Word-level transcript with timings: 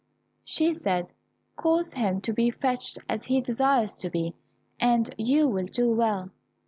She 0.43 0.73
said, 0.73 1.13
"Cause 1.55 1.93
him 1.93 2.21
to 2.21 2.33
be 2.33 2.49
fetched 2.49 2.97
as 3.07 3.25
he 3.25 3.39
desires 3.39 3.95
to 3.97 4.09
be, 4.09 4.33
and 4.79 5.13
you 5.15 5.47
will 5.47 5.67
do 5.67 5.91
well." 5.91 6.31